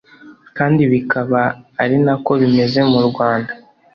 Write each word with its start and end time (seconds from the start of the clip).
kandi 0.57 0.77
ibi 0.87 0.99
akaba 1.03 1.41
ari 1.83 1.97
na 2.05 2.15
ko 2.23 2.31
bimeze 2.41 2.79
mu 2.91 2.99
rwanda 3.09 3.51